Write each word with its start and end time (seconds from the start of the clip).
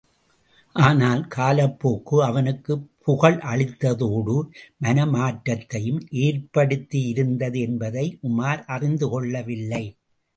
ஆனால் 0.75 1.19
காலப்போக்கு 1.35 2.23
அவனுக்குப் 2.23 2.85
புகழளித்ததோடு 3.05 4.35
மனமாற்றத்தையும் 4.83 6.01
ஏற்படுத்தியிருந்தது 6.21 7.59
என்பதை 7.59 8.19
உமார் 8.23 8.63
அறிந்து 8.67 9.09
கொள்ளவில்லை! 9.09 9.83